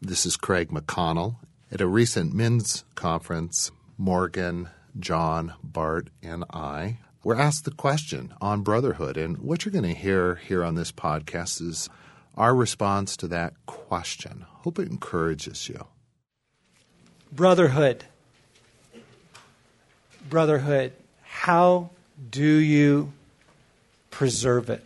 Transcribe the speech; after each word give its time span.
This 0.00 0.24
is 0.24 0.36
Craig 0.36 0.70
McConnell. 0.70 1.36
At 1.72 1.80
a 1.80 1.86
recent 1.86 2.32
men's 2.32 2.84
conference, 2.94 3.72
Morgan, 3.98 4.68
John, 4.98 5.54
Bart, 5.62 6.08
and 6.22 6.44
I 6.52 6.98
were 7.24 7.34
asked 7.34 7.64
the 7.64 7.72
question 7.72 8.34
on 8.40 8.62
brotherhood. 8.62 9.16
And 9.16 9.38
what 9.38 9.64
you're 9.64 9.72
going 9.72 9.82
to 9.84 9.98
hear 9.98 10.36
here 10.36 10.62
on 10.62 10.74
this 10.74 10.92
podcast 10.92 11.60
is 11.60 11.88
our 12.36 12.54
response 12.54 13.16
to 13.16 13.28
that 13.28 13.54
question. 13.66 14.44
Hope 14.48 14.78
it 14.78 14.88
encourages 14.88 15.68
you. 15.68 15.86
Brotherhood. 17.32 18.04
Brotherhood. 20.28 20.92
How 21.22 21.90
do 22.30 22.46
you 22.46 23.12
preserve 24.10 24.70
it? 24.70 24.84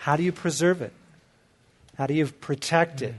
How 0.00 0.16
do 0.16 0.22
you 0.22 0.32
preserve 0.32 0.80
it? 0.80 0.94
How 1.98 2.06
do 2.06 2.14
you 2.14 2.26
protect 2.26 3.02
it? 3.02 3.14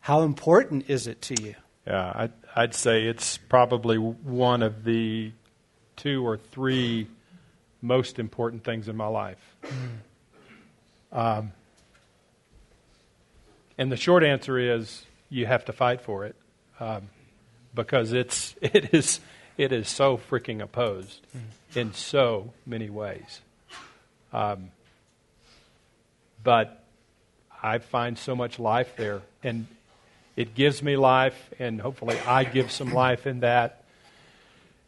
How 0.00 0.22
important 0.22 0.88
is 0.88 1.06
it 1.06 1.20
to 1.20 1.42
you? 1.42 1.54
Yeah, 1.86 2.12
I'd, 2.14 2.32
I'd 2.56 2.74
say 2.74 3.04
it's 3.04 3.36
probably 3.36 3.98
one 3.98 4.62
of 4.62 4.84
the 4.84 5.32
two 5.96 6.26
or 6.26 6.38
three 6.38 7.08
most 7.82 8.18
important 8.18 8.64
things 8.64 8.88
in 8.88 8.96
my 8.96 9.06
life. 9.06 9.56
Um, 11.12 11.52
and 13.76 13.92
the 13.92 13.98
short 13.98 14.24
answer 14.24 14.58
is 14.58 15.04
you 15.28 15.44
have 15.44 15.66
to 15.66 15.74
fight 15.74 16.00
for 16.00 16.24
it 16.24 16.36
um, 16.80 17.10
because 17.74 18.14
it's 18.14 18.54
it 18.62 18.94
is 18.94 19.20
it 19.58 19.72
is 19.72 19.90
so 19.90 20.16
freaking 20.16 20.62
opposed 20.62 21.26
in 21.74 21.92
so 21.92 22.54
many 22.64 22.88
ways. 22.88 23.42
Um, 24.32 24.70
but 26.42 26.84
I 27.62 27.78
find 27.78 28.18
so 28.18 28.36
much 28.36 28.58
life 28.58 28.94
there, 28.96 29.22
and 29.42 29.66
it 30.36 30.54
gives 30.54 30.82
me 30.82 30.96
life, 30.96 31.52
and 31.58 31.80
hopefully 31.80 32.18
I 32.26 32.44
give 32.44 32.70
some 32.70 32.92
life 32.92 33.26
in 33.26 33.40
that. 33.40 33.84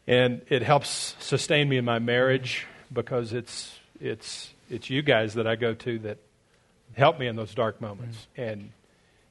And 0.07 0.43
it 0.49 0.63
helps 0.63 1.15
sustain 1.21 1.69
me 1.69 1.77
in 1.77 1.85
my 1.85 1.99
marriage 1.99 2.67
because 2.93 3.33
it's 3.33 3.79
it's 4.01 4.53
it's 4.69 4.91
you 4.91 5.03
guys 5.03 5.35
that 5.35 5.47
I 5.47 5.57
go 5.57 5.75
to 5.75 5.99
that 6.01 6.19
help 6.97 7.19
me 7.19 7.27
in 7.27 7.37
those 7.37 7.55
dark 7.55 7.81
moments 7.81 8.27
mm-hmm. 8.37 8.51
and 8.51 8.73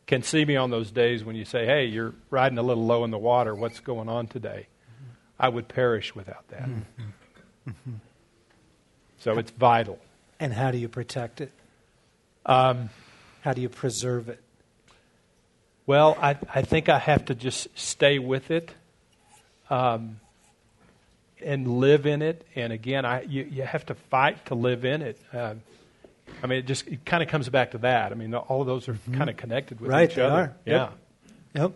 can 0.06 0.24
see 0.24 0.44
me 0.46 0.56
on 0.56 0.72
those 0.72 0.92
days 0.92 1.24
when 1.24 1.36
you 1.36 1.46
say, 1.46 1.66
"Hey, 1.66 1.86
you're 1.86 2.14
riding 2.30 2.58
a 2.58 2.64
little 2.64 2.86
low 2.86 3.04
in 3.04 3.12
the 3.12 3.18
water. 3.18 3.54
What's 3.56 3.80
going 3.80 4.10
on 4.10 4.28
today?" 4.28 4.68
Mm-hmm. 4.68 5.12
I 5.40 5.50
would 5.50 5.68
perish 5.68 6.16
without 6.16 6.48
that. 6.50 6.70
Mm-hmm. 6.70 7.94
So 9.20 9.38
it's 9.38 9.52
vital. 9.52 10.00
And 10.40 10.54
how 10.54 10.72
do 10.72 10.78
you 10.78 10.88
protect 10.88 11.42
it? 11.42 11.52
Um, 12.46 12.90
how 13.42 13.54
do 13.54 13.62
you 13.62 13.70
preserve 13.70 14.30
it? 14.30 14.42
Well, 15.86 16.18
I, 16.22 16.38
I 16.54 16.62
think 16.62 16.88
I 16.88 17.00
have 17.00 17.26
to 17.26 17.36
just 17.36 17.68
stay 17.78 18.20
with 18.20 18.52
it 18.52 18.70
um, 19.70 20.20
and 21.44 21.80
live 21.80 22.06
in 22.06 22.22
it. 22.22 22.46
And 22.56 22.72
again, 22.72 23.06
I, 23.06 23.24
you, 23.24 23.44
you 23.44 23.64
have 23.64 23.86
to 23.88 23.96
fight 23.96 24.46
to 24.48 24.56
live 24.56 24.86
in 24.86 25.02
it. 25.02 25.20
Uh, 25.34 25.56
I 26.42 26.48
mean, 26.48 26.60
it 26.60 26.68
just 26.68 26.88
it 26.88 27.06
kind 27.06 27.24
of 27.24 27.30
comes 27.30 27.50
back 27.50 27.72
to 27.72 27.80
that. 27.80 28.12
I 28.12 28.16
mean, 28.16 28.34
all 28.34 28.62
of 28.62 28.68
those 28.68 28.88
are 28.88 28.94
mm-hmm. 28.94 29.18
kind 29.18 29.30
of 29.30 29.38
connected 29.38 29.82
with 29.82 29.90
right, 29.90 30.10
each 30.10 30.18
other. 30.18 30.36
Are. 30.36 30.56
Yeah. 30.66 30.74
Yep. 30.74 30.92
yep. 31.56 31.72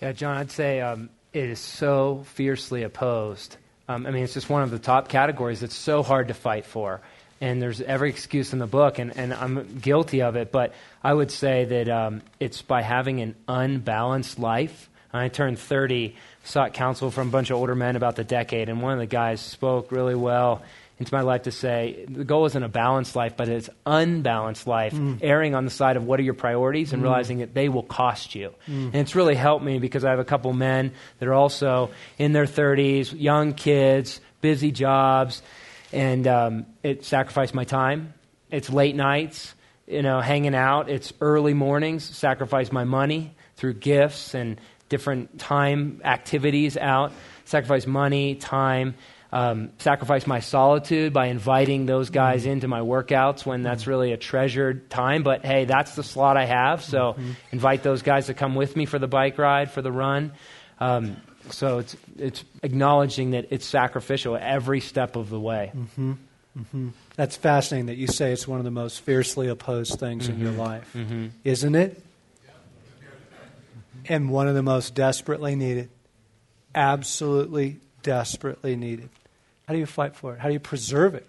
Yeah, 0.00 0.12
John, 0.12 0.36
I'd 0.36 0.50
say 0.50 0.80
um, 0.80 1.10
it 1.32 1.44
is 1.44 1.60
so 1.60 2.24
fiercely 2.26 2.82
opposed 2.82 3.56
um, 3.92 4.06
I 4.06 4.10
mean, 4.10 4.24
it's 4.24 4.34
just 4.34 4.48
one 4.48 4.62
of 4.62 4.70
the 4.70 4.78
top 4.78 5.08
categories 5.08 5.60
that's 5.60 5.74
so 5.74 6.02
hard 6.02 6.28
to 6.28 6.34
fight 6.34 6.64
for. 6.64 7.00
And 7.40 7.60
there's 7.60 7.80
every 7.80 8.08
excuse 8.08 8.52
in 8.52 8.58
the 8.58 8.66
book, 8.66 8.98
and, 8.98 9.16
and 9.16 9.34
I'm 9.34 9.78
guilty 9.80 10.22
of 10.22 10.36
it, 10.36 10.52
but 10.52 10.72
I 11.02 11.12
would 11.12 11.30
say 11.30 11.64
that 11.64 11.88
um, 11.88 12.22
it's 12.38 12.62
by 12.62 12.82
having 12.82 13.20
an 13.20 13.34
unbalanced 13.48 14.38
life. 14.38 14.88
I 15.12 15.28
turned 15.28 15.58
30, 15.58 16.14
sought 16.44 16.72
counsel 16.72 17.10
from 17.10 17.28
a 17.28 17.30
bunch 17.30 17.50
of 17.50 17.56
older 17.56 17.74
men 17.74 17.96
about 17.96 18.16
the 18.16 18.24
decade, 18.24 18.68
and 18.68 18.80
one 18.80 18.92
of 18.92 18.98
the 19.00 19.06
guys 19.06 19.40
spoke 19.40 19.90
really 19.90 20.14
well 20.14 20.62
into 20.98 21.14
my 21.14 21.22
life 21.22 21.42
to 21.42 21.50
say 21.50 22.04
the 22.08 22.24
goal 22.24 22.46
isn't 22.46 22.62
a 22.62 22.68
balanced 22.68 23.16
life, 23.16 23.36
but 23.36 23.48
it's 23.48 23.68
unbalanced 23.86 24.66
life, 24.66 24.92
mm. 24.92 25.18
erring 25.22 25.54
on 25.54 25.64
the 25.64 25.70
side 25.70 25.96
of 25.96 26.04
what 26.04 26.20
are 26.20 26.22
your 26.22 26.34
priorities 26.34 26.92
and 26.92 27.02
mm. 27.02 27.06
realizing 27.06 27.38
that 27.38 27.54
they 27.54 27.68
will 27.68 27.82
cost 27.82 28.34
you. 28.34 28.54
Mm. 28.68 28.86
And 28.86 28.96
it's 28.96 29.14
really 29.14 29.34
helped 29.34 29.64
me 29.64 29.78
because 29.78 30.04
I 30.04 30.10
have 30.10 30.18
a 30.18 30.24
couple 30.24 30.52
men 30.52 30.92
that 31.18 31.28
are 31.28 31.34
also 31.34 31.90
in 32.18 32.32
their 32.32 32.46
30s, 32.46 33.12
young 33.18 33.54
kids, 33.54 34.20
busy 34.40 34.70
jobs, 34.70 35.42
and 35.92 36.26
um, 36.26 36.66
it 36.82 37.04
sacrificed 37.04 37.54
my 37.54 37.64
time. 37.64 38.14
It's 38.50 38.70
late 38.70 38.94
nights, 38.94 39.54
you 39.86 40.02
know, 40.02 40.20
hanging 40.20 40.54
out. 40.54 40.88
It's 40.88 41.12
early 41.20 41.54
mornings, 41.54 42.04
sacrifice 42.04 42.70
my 42.70 42.84
money 42.84 43.34
through 43.56 43.74
gifts 43.74 44.34
and 44.34 44.60
different 44.88 45.38
time 45.38 46.00
activities 46.04 46.76
out, 46.76 47.12
sacrifice 47.44 47.86
money, 47.86 48.34
time, 48.34 48.94
um, 49.32 49.70
sacrifice 49.78 50.26
my 50.26 50.40
solitude 50.40 51.14
by 51.14 51.26
inviting 51.26 51.86
those 51.86 52.10
guys 52.10 52.44
into 52.44 52.68
my 52.68 52.80
workouts 52.80 53.46
when 53.46 53.62
that's 53.62 53.86
really 53.86 54.12
a 54.12 54.18
treasured 54.18 54.90
time. 54.90 55.22
But 55.22 55.44
hey, 55.44 55.64
that's 55.64 55.94
the 55.94 56.02
slot 56.02 56.36
I 56.36 56.44
have. 56.44 56.84
So 56.84 57.14
mm-hmm. 57.14 57.32
invite 57.50 57.82
those 57.82 58.02
guys 58.02 58.26
to 58.26 58.34
come 58.34 58.54
with 58.54 58.76
me 58.76 58.84
for 58.84 58.98
the 58.98 59.08
bike 59.08 59.38
ride, 59.38 59.70
for 59.70 59.80
the 59.80 59.90
run. 59.90 60.32
Um, 60.78 61.16
so 61.48 61.78
it's, 61.78 61.96
it's 62.18 62.44
acknowledging 62.62 63.30
that 63.30 63.48
it's 63.50 63.64
sacrificial 63.64 64.36
every 64.38 64.80
step 64.80 65.16
of 65.16 65.30
the 65.30 65.40
way. 65.40 65.72
Mm-hmm. 65.74 66.12
Mm-hmm. 66.58 66.88
That's 67.16 67.36
fascinating 67.36 67.86
that 67.86 67.96
you 67.96 68.08
say 68.08 68.32
it's 68.32 68.46
one 68.46 68.58
of 68.58 68.64
the 68.64 68.70
most 68.70 69.00
fiercely 69.00 69.48
opposed 69.48 69.98
things 69.98 70.28
in 70.28 70.38
your 70.38 70.50
mm-hmm. 70.50 70.60
life, 70.60 70.92
mm-hmm. 70.94 71.28
isn't 71.42 71.74
it? 71.74 72.02
And 74.06 74.30
one 74.30 74.48
of 74.48 74.54
the 74.54 74.62
most 74.62 74.94
desperately 74.94 75.56
needed. 75.56 75.88
Absolutely 76.74 77.80
desperately 78.02 78.76
needed. 78.76 79.08
How 79.72 79.74
do 79.74 79.80
you 79.80 79.86
fight 79.86 80.14
for 80.14 80.34
it? 80.34 80.38
How 80.38 80.48
do 80.48 80.52
you 80.52 80.60
preserve 80.60 81.14
it? 81.14 81.26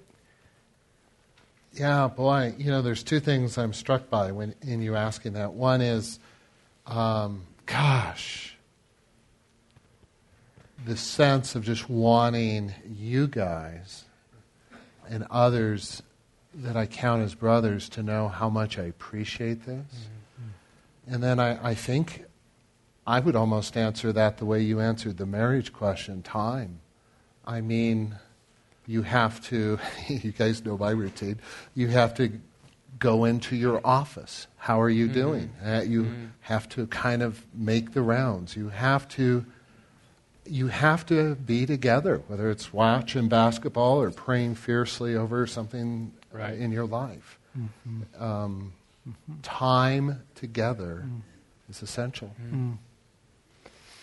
Yeah, 1.72 2.10
boy, 2.10 2.54
you 2.58 2.72
know, 2.72 2.82
there's 2.82 3.02
two 3.02 3.22
things 3.22 3.58
I'm 3.58 3.72
struck 3.72 4.10
by 4.10 4.34
when 4.34 4.54
in 4.62 4.82
you 4.82 4.98
asking 4.98 5.32
that. 5.36 5.54
One 5.54 5.80
is, 5.80 6.20
um, 6.86 7.44
gosh, 7.66 8.58
the 10.86 10.98
sense 10.98 11.56
of 11.56 11.64
just 11.64 11.90
wanting 11.90 12.74
you 12.86 13.28
guys 13.28 14.04
and 15.08 15.26
others 15.32 16.04
that 16.54 16.76
I 16.76 16.86
count 16.86 17.24
as 17.24 17.36
brothers 17.36 17.88
to 17.92 18.04
know 18.04 18.28
how 18.28 18.50
much 18.50 18.78
I 18.78 18.84
appreciate 18.84 19.66
this. 19.66 19.86
Mm-hmm. 19.86 21.14
And 21.14 21.24
then 21.24 21.40
I, 21.40 21.70
I 21.70 21.76
think 21.76 22.26
I 23.08 23.22
would 23.22 23.38
almost 23.38 23.78
answer 23.78 24.12
that 24.12 24.36
the 24.36 24.46
way 24.46 24.62
you 24.62 24.82
answered 24.82 25.16
the 25.16 25.26
marriage 25.26 25.72
question 25.72 26.22
time. 26.22 26.82
I 27.46 27.60
mean, 27.60 28.16
you 28.86 29.02
have 29.04 29.42
to, 29.48 29.80
you 30.08 30.32
guys 30.32 30.64
know 30.66 30.78
my 30.78 30.92
routine, 30.92 31.40
you 31.76 31.88
have 31.90 32.14
to 32.16 32.40
go 33.00 33.26
into 33.26 33.56
your 33.56 33.82
office. 33.86 34.48
How 34.58 34.82
are 34.82 34.90
you 34.90 35.06
mm-hmm. 35.06 35.14
doing? 35.14 35.54
Uh, 35.66 35.82
you 35.86 36.04
mm-hmm. 36.04 36.26
have 36.42 36.70
to 36.70 36.88
kind 36.88 37.22
of 37.22 37.46
make 37.54 37.94
the 37.94 38.02
rounds. 38.02 38.56
You 38.56 38.70
have 38.70 39.08
to 39.10 39.46
you 40.46 40.68
have 40.68 41.06
to 41.06 41.36
be 41.36 41.66
together, 41.66 42.22
whether 42.28 42.52
it's 42.52 42.74
watching 42.74 43.30
basketball 43.30 44.02
or 44.02 44.12
praying 44.12 44.56
fiercely 44.56 45.16
over 45.16 45.48
something 45.48 46.12
right. 46.34 46.58
in 46.58 46.72
your 46.72 46.86
life. 46.86 47.40
Mm-hmm. 47.58 48.24
Um, 48.24 48.74
mm-hmm. 49.08 49.40
time 49.42 50.24
together 50.36 51.06
mm. 51.08 51.22
is 51.70 51.82
essential. 51.82 52.36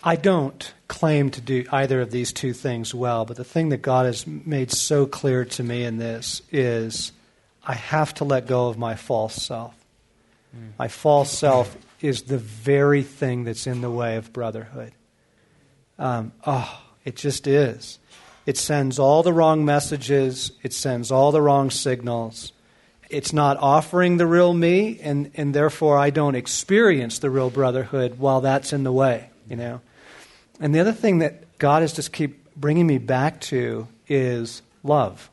I 0.03 0.15
don't 0.15 0.73
claim 0.87 1.29
to 1.31 1.41
do 1.41 1.65
either 1.71 2.01
of 2.01 2.11
these 2.11 2.33
two 2.33 2.53
things 2.53 2.93
well, 2.93 3.25
but 3.25 3.37
the 3.37 3.43
thing 3.43 3.69
that 3.69 3.81
God 3.81 4.05
has 4.05 4.25
made 4.25 4.71
so 4.71 5.05
clear 5.05 5.45
to 5.45 5.63
me 5.63 5.83
in 5.83 5.97
this 5.97 6.41
is 6.51 7.11
I 7.63 7.75
have 7.75 8.13
to 8.15 8.25
let 8.25 8.47
go 8.47 8.67
of 8.67 8.77
my 8.77 8.95
false 8.95 9.35
self. 9.35 9.75
Mm. 10.55 10.71
My 10.79 10.87
false 10.87 11.31
self 11.31 11.77
is 12.01 12.23
the 12.23 12.39
very 12.39 13.03
thing 13.03 13.43
that's 13.43 13.67
in 13.67 13.81
the 13.81 13.91
way 13.91 14.15
of 14.17 14.33
brotherhood. 14.33 14.91
Um, 15.99 16.31
oh, 16.47 16.81
it 17.05 17.15
just 17.15 17.45
is. 17.45 17.99
It 18.47 18.57
sends 18.57 18.97
all 18.97 19.21
the 19.21 19.33
wrong 19.33 19.65
messages, 19.65 20.51
it 20.63 20.73
sends 20.73 21.11
all 21.11 21.31
the 21.31 21.41
wrong 21.41 21.69
signals. 21.69 22.53
It's 23.07 23.33
not 23.33 23.57
offering 23.57 24.17
the 24.17 24.25
real 24.25 24.53
me, 24.53 24.99
and, 25.01 25.29
and 25.35 25.53
therefore 25.53 25.99
I 25.99 26.09
don't 26.09 26.33
experience 26.33 27.19
the 27.19 27.29
real 27.29 27.51
brotherhood 27.51 28.17
while 28.17 28.41
that's 28.41 28.73
in 28.73 28.83
the 28.83 28.91
way, 28.91 29.29
you 29.47 29.57
know. 29.57 29.81
And 30.61 30.73
the 30.73 30.79
other 30.79 30.93
thing 30.93 31.17
that 31.17 31.57
God 31.57 31.81
has 31.81 31.91
just 31.91 32.13
keep 32.13 32.55
bringing 32.55 32.85
me 32.85 32.99
back 32.99 33.41
to 33.41 33.87
is 34.07 34.61
love. 34.83 35.29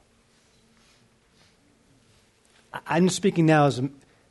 I'm 2.87 3.11
speaking 3.11 3.45
now 3.45 3.67
as 3.67 3.81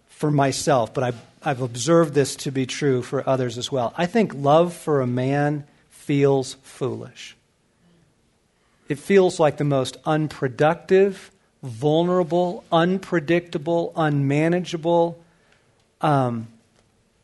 for 0.07 0.31
myself, 0.31 0.95
but 0.95 1.03
I've, 1.03 1.21
I've 1.43 1.61
observed 1.61 2.15
this 2.15 2.35
to 2.37 2.51
be 2.51 2.65
true 2.65 3.03
for 3.03 3.27
others 3.29 3.59
as 3.59 3.71
well. 3.71 3.93
I 3.95 4.07
think 4.07 4.33
love 4.33 4.73
for 4.73 5.01
a 5.01 5.07
man 5.07 5.65
feels 5.91 6.55
foolish. 6.63 7.35
It 8.89 8.97
feels 8.97 9.39
like 9.39 9.57
the 9.57 9.63
most 9.63 9.97
unproductive, 10.05 11.29
vulnerable, 11.61 12.63
unpredictable, 12.71 13.93
unmanageable 13.95 15.23
um, 16.01 16.47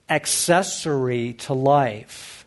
accessory 0.10 1.34
to 1.34 1.54
life. 1.54 2.43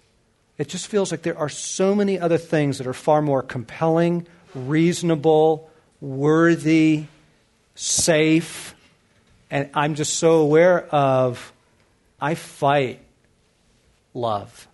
It 0.59 0.69
just 0.69 0.87
feels 0.87 1.11
like 1.11 1.23
there 1.23 1.39
are 1.39 1.49
so 1.49 1.95
many 1.95 2.19
other 2.19 2.39
things 2.39 2.79
that 2.79 2.87
are 2.87 2.95
far 2.95 3.21
more 3.21 3.43
compelling, 3.43 4.27
reasonable, 4.55 5.71
worthy, 6.01 7.07
safe. 7.75 8.75
And 9.51 9.71
I'm 9.75 9.95
just 9.95 10.15
so 10.15 10.41
aware 10.41 10.87
of, 10.87 11.53
I 12.21 12.35
fight 12.35 13.01
love. 14.15 14.67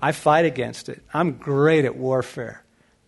I 0.00 0.12
fight 0.12 0.46
against 0.46 0.88
it. 0.88 1.02
I'm 1.12 1.32
great 1.32 1.84
at 1.84 1.96
warfare. 1.96 2.62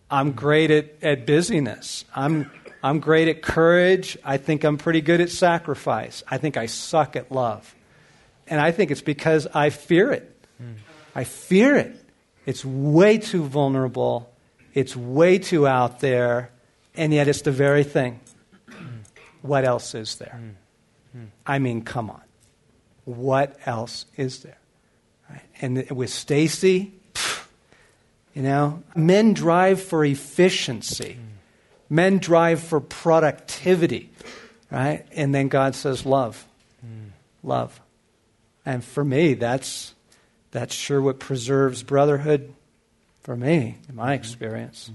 I'm 0.09 0.33
great 0.33 0.69
at, 0.71 0.91
at 1.01 1.25
busyness. 1.25 2.05
I'm, 2.13 2.51
I'm 2.83 2.99
great 2.99 3.27
at 3.27 3.41
courage. 3.41 4.17
I 4.23 4.37
think 4.37 4.63
I'm 4.63 4.77
pretty 4.77 5.01
good 5.01 5.21
at 5.21 5.29
sacrifice. 5.29 6.21
I 6.29 6.37
think 6.37 6.57
I 6.57 6.67
suck 6.67 7.15
at 7.15 7.31
love. 7.31 7.73
And 8.47 8.59
I 8.59 8.71
think 8.71 8.91
it's 8.91 9.01
because 9.01 9.47
I 9.47 9.69
fear 9.69 10.11
it. 10.11 10.35
Mm. 10.61 10.75
I 11.15 11.23
fear 11.23 11.75
it. 11.75 11.95
It's 12.45 12.65
way 12.65 13.17
too 13.17 13.43
vulnerable. 13.43 14.31
It's 14.73 14.95
way 14.95 15.37
too 15.39 15.67
out 15.67 15.99
there. 15.99 16.51
And 16.95 17.13
yet 17.13 17.27
it's 17.27 17.41
the 17.41 17.51
very 17.51 17.83
thing. 17.83 18.19
Mm. 18.69 19.03
What 19.41 19.65
else 19.65 19.95
is 19.95 20.15
there? 20.15 20.39
Mm. 21.15 21.27
I 21.45 21.59
mean, 21.59 21.83
come 21.83 22.09
on. 22.09 22.21
What 23.05 23.57
else 23.65 24.05
is 24.15 24.43
there? 24.43 24.57
Right? 25.29 25.41
And 25.61 25.89
with 25.91 26.09
Stasi, 26.09 26.91
you 28.33 28.41
know, 28.41 28.83
men 28.95 29.33
drive 29.33 29.81
for 29.81 30.05
efficiency. 30.05 31.17
Men 31.89 32.19
drive 32.19 32.61
for 32.61 32.79
productivity, 32.79 34.09
right? 34.71 35.05
And 35.11 35.35
then 35.35 35.49
God 35.49 35.75
says 35.75 36.05
love. 36.05 36.47
Love. 37.43 37.81
And 38.65 38.83
for 38.83 39.03
me, 39.03 39.33
that's 39.33 39.93
that's 40.51 40.73
sure 40.73 41.01
what 41.01 41.19
preserves 41.19 41.83
brotherhood 41.83 42.53
for 43.21 43.35
me, 43.35 43.77
in 43.89 43.95
my 43.95 44.13
experience. 44.13 44.91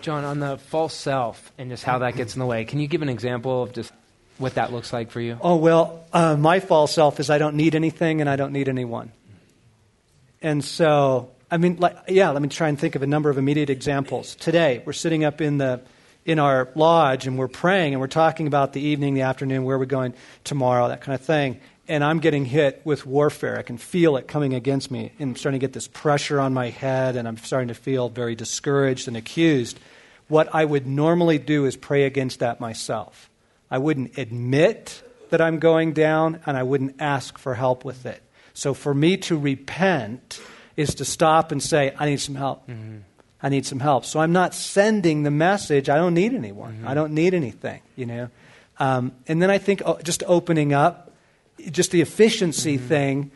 John, 0.00 0.24
on 0.24 0.38
the 0.38 0.58
false 0.58 0.94
self 0.94 1.52
and 1.58 1.70
just 1.70 1.84
how 1.84 1.98
that 1.98 2.16
gets 2.16 2.34
in 2.34 2.40
the 2.40 2.46
way, 2.46 2.64
can 2.64 2.78
you 2.80 2.86
give 2.86 3.02
an 3.02 3.08
example 3.08 3.62
of 3.62 3.72
just 3.72 3.92
what 4.38 4.54
that 4.54 4.72
looks 4.72 4.92
like 4.92 5.10
for 5.10 5.20
you? 5.20 5.36
Oh, 5.40 5.56
well, 5.56 6.04
uh, 6.12 6.36
my 6.36 6.60
false 6.60 6.92
self 6.94 7.18
is 7.18 7.30
I 7.30 7.38
don't 7.38 7.56
need 7.56 7.74
anything 7.74 8.20
and 8.20 8.30
I 8.30 8.36
don't 8.36 8.52
need 8.52 8.68
anyone. 8.68 9.10
And 10.40 10.64
so 10.64 11.30
I 11.50 11.56
mean, 11.56 11.76
like, 11.78 11.96
yeah, 12.08 12.30
let 12.30 12.42
me 12.42 12.48
try 12.48 12.68
and 12.68 12.78
think 12.78 12.94
of 12.94 13.02
a 13.02 13.06
number 13.06 13.30
of 13.30 13.38
immediate 13.38 13.70
examples. 13.70 14.34
Today, 14.34 14.82
we're 14.84 14.92
sitting 14.92 15.24
up 15.24 15.40
in, 15.40 15.58
the, 15.58 15.80
in 16.26 16.38
our 16.38 16.68
lodge 16.74 17.26
and 17.26 17.38
we're 17.38 17.48
praying 17.48 17.94
and 17.94 18.00
we're 18.00 18.06
talking 18.06 18.46
about 18.46 18.74
the 18.74 18.80
evening, 18.80 19.14
the 19.14 19.22
afternoon, 19.22 19.64
where 19.64 19.78
we're 19.78 19.86
going 19.86 20.12
tomorrow, 20.44 20.88
that 20.88 21.00
kind 21.00 21.14
of 21.14 21.24
thing. 21.24 21.58
And 21.88 22.04
I'm 22.04 22.20
getting 22.20 22.44
hit 22.44 22.82
with 22.84 23.06
warfare. 23.06 23.58
I 23.58 23.62
can 23.62 23.78
feel 23.78 24.16
it 24.16 24.28
coming 24.28 24.54
against 24.54 24.90
me. 24.90 25.12
And 25.18 25.30
I'm 25.30 25.36
starting 25.36 25.58
to 25.58 25.64
get 25.64 25.72
this 25.72 25.88
pressure 25.88 26.38
on 26.38 26.52
my 26.52 26.68
head, 26.68 27.16
and 27.16 27.26
I'm 27.26 27.38
starting 27.38 27.68
to 27.68 27.74
feel 27.74 28.08
very 28.08 28.34
discouraged 28.34 29.08
and 29.08 29.16
accused. 29.16 29.80
What 30.28 30.54
I 30.54 30.64
would 30.64 30.86
normally 30.86 31.38
do 31.38 31.64
is 31.64 31.76
pray 31.76 32.04
against 32.04 32.40
that 32.40 32.60
myself. 32.60 33.30
I 33.70 33.78
wouldn't 33.78 34.18
admit 34.18 35.02
that 35.30 35.40
I'm 35.40 35.58
going 35.58 35.94
down, 35.94 36.40
and 36.46 36.56
I 36.56 36.62
wouldn't 36.62 37.00
ask 37.00 37.38
for 37.38 37.54
help 37.54 37.84
with 37.84 38.06
it. 38.06 38.22
So 38.52 38.74
for 38.74 38.92
me 38.92 39.16
to 39.18 39.38
repent, 39.38 40.40
is 40.78 40.94
to 40.94 41.04
stop 41.04 41.50
and 41.50 41.60
say, 41.60 41.92
I 41.98 42.06
need 42.06 42.20
some 42.20 42.36
help. 42.36 42.66
Mm-hmm. 42.68 42.98
I 43.42 43.48
need 43.48 43.66
some 43.66 43.80
help. 43.80 44.04
So 44.04 44.20
I'm 44.20 44.32
not 44.32 44.54
sending 44.54 45.24
the 45.24 45.30
message, 45.30 45.88
I 45.88 45.96
don't 45.96 46.14
need 46.14 46.32
anyone. 46.32 46.74
Mm-hmm. 46.74 46.88
I 46.88 46.94
don't 46.94 47.12
need 47.12 47.34
anything, 47.34 47.82
you 47.96 48.06
know. 48.06 48.30
Um, 48.78 49.12
and 49.26 49.42
then 49.42 49.50
I 49.50 49.58
think 49.58 49.82
oh, 49.84 49.98
just 50.04 50.22
opening 50.26 50.72
up, 50.72 51.07
just 51.70 51.90
the 51.90 52.00
efficiency 52.00 52.76
mm-hmm. 52.76 52.88
thing, 52.88 53.30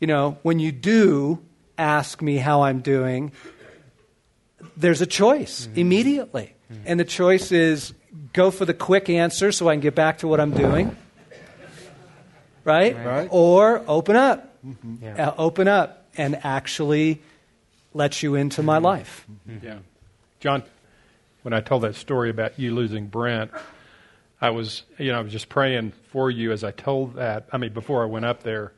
you 0.00 0.06
know, 0.06 0.38
when 0.42 0.58
you 0.58 0.72
do 0.72 1.42
ask 1.78 2.22
me 2.22 2.36
how 2.36 2.62
I'm 2.62 2.80
doing, 2.80 3.32
there's 4.76 5.00
a 5.00 5.06
choice 5.06 5.66
mm-hmm. 5.66 5.78
immediately. 5.78 6.54
Mm-hmm. 6.72 6.82
And 6.86 7.00
the 7.00 7.04
choice 7.04 7.52
is 7.52 7.94
go 8.32 8.50
for 8.50 8.64
the 8.64 8.74
quick 8.74 9.08
answer 9.08 9.52
so 9.52 9.68
I 9.68 9.74
can 9.74 9.80
get 9.80 9.94
back 9.94 10.18
to 10.18 10.28
what 10.28 10.40
I'm 10.40 10.52
doing. 10.52 10.96
Right? 12.64 12.94
right. 12.96 13.28
Or 13.30 13.82
open 13.88 14.16
up. 14.16 14.54
Mm-hmm. 14.64 15.04
Yeah. 15.04 15.28
Uh, 15.28 15.34
open 15.36 15.66
up 15.66 16.06
and 16.16 16.38
actually 16.44 17.20
let 17.94 18.22
you 18.22 18.34
into 18.36 18.62
my 18.62 18.78
life. 18.78 19.26
Mm-hmm. 19.48 19.66
Yeah. 19.66 19.78
John, 20.38 20.62
when 21.42 21.52
I 21.52 21.60
told 21.60 21.82
that 21.82 21.96
story 21.96 22.30
about 22.30 22.58
you 22.58 22.74
losing 22.74 23.06
Brent, 23.06 23.50
I 24.42 24.50
was, 24.50 24.82
you 24.98 25.12
know, 25.12 25.20
I 25.20 25.22
was 25.22 25.30
just 25.30 25.48
praying 25.48 25.92
for 26.10 26.28
you 26.28 26.50
as 26.50 26.64
I 26.64 26.72
told 26.72 27.14
that. 27.14 27.46
I 27.52 27.58
mean, 27.58 27.72
before 27.72 28.02
I 28.02 28.06
went 28.06 28.24
up 28.24 28.42
there. 28.42 28.72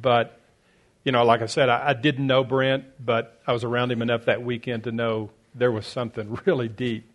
But, 0.00 0.40
you 1.04 1.12
know, 1.12 1.24
like 1.24 1.40
I 1.40 1.46
said, 1.46 1.68
I, 1.68 1.90
I 1.90 1.92
didn't 1.92 2.26
know 2.26 2.42
Brent, 2.42 2.84
but 2.98 3.40
I 3.46 3.52
was 3.52 3.62
around 3.62 3.92
him 3.92 4.02
enough 4.02 4.24
that 4.24 4.42
weekend 4.42 4.84
to 4.84 4.92
know 4.92 5.30
there 5.54 5.70
was 5.70 5.86
something 5.86 6.36
really 6.46 6.68
deep 6.68 7.08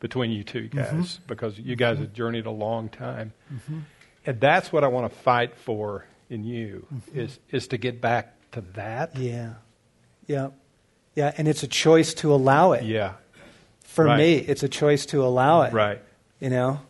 between 0.00 0.32
you 0.32 0.44
two 0.44 0.68
guys 0.68 0.92
mm-hmm. 0.92 1.26
because 1.26 1.58
you 1.58 1.76
guys 1.76 1.98
had 1.98 2.12
journeyed 2.12 2.44
a 2.44 2.50
long 2.50 2.90
time. 2.90 3.32
Mm-hmm. 3.50 3.78
And 4.26 4.38
that's 4.38 4.70
what 4.70 4.84
I 4.84 4.88
want 4.88 5.10
to 5.10 5.18
fight 5.20 5.56
for 5.56 6.04
in 6.28 6.44
you 6.44 6.86
mm-hmm. 6.92 7.20
is, 7.20 7.38
is 7.50 7.68
to 7.68 7.78
get 7.78 8.02
back 8.02 8.36
to 8.52 8.60
that. 8.74 9.16
Yeah. 9.16 9.54
Yeah. 10.26 10.50
Yeah. 11.14 11.32
And 11.38 11.48
it's 11.48 11.62
a 11.62 11.68
choice 11.68 12.12
to 12.14 12.34
allow 12.34 12.72
it. 12.72 12.84
Yeah. 12.84 13.14
For 13.80 14.04
right. 14.04 14.18
me, 14.18 14.34
it's 14.36 14.62
a 14.62 14.68
choice 14.68 15.06
to 15.06 15.24
allow 15.24 15.62
it. 15.62 15.72
Right. 15.72 16.02
You 16.38 16.50
know? 16.50 16.80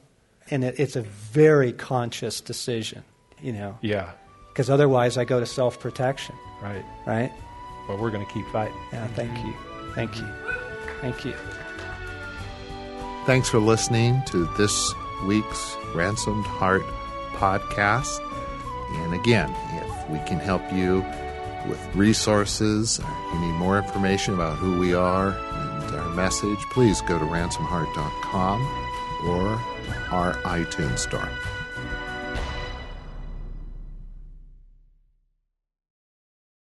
And 0.51 0.65
it, 0.65 0.79
it's 0.79 0.97
a 0.97 1.03
very 1.03 1.73
conscious 1.73 2.41
decision, 2.41 3.03
you 3.41 3.53
know? 3.53 3.79
Yeah. 3.81 4.13
Because 4.49 4.71
otherwise 4.71 5.19
I 5.19 5.25
go 5.25 5.41
to 5.41 5.47
self 5.47 5.81
protection. 5.81 6.35
Right. 6.63 6.85
Right? 7.07 7.33
Well, 7.89 7.99
we're 7.99 8.11
going 8.11 8.25
to 8.25 8.33
keep 8.33 8.47
fighting. 8.49 8.77
Yeah. 8.93 9.07
Thank 9.09 9.37
you. 9.45 9.55
Thank 9.95 10.17
you. 10.17 10.27
Thank 11.01 11.25
you. 11.25 11.35
Thanks 13.27 13.49
for 13.49 13.59
listening 13.59 14.23
to 14.27 14.47
this 14.57 14.93
week's 15.27 15.77
Ransomed 15.95 16.45
Heart 16.45 16.83
podcast. 17.33 18.21
And 19.03 19.15
again, 19.15 19.55
if 19.73 20.11
we 20.11 20.19
can 20.21 20.39
help 20.39 20.63
you 20.73 21.05
with 21.69 21.81
resources, 21.95 23.01
you 23.33 23.39
need 23.41 23.53
more 23.55 23.79
information 23.79 24.35
about 24.35 24.59
who 24.59 24.79
we 24.79 24.95
are 24.95 25.31
and 25.31 25.97
our 25.97 26.09
message, 26.11 26.59
please 26.71 27.01
go 27.03 27.19
to 27.19 27.25
ransomheart.com 27.25 28.63
or 29.27 29.74
our 30.11 30.35
iTunes 30.45 30.99
store. 31.01 31.29